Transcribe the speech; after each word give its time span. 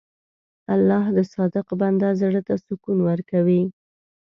الله 0.73 1.03
د 1.17 1.19
صادق 1.33 1.67
بنده 1.79 2.09
زړه 2.21 2.41
ته 2.47 2.53
سکون 2.65 2.97
ورکوي. 3.09 3.61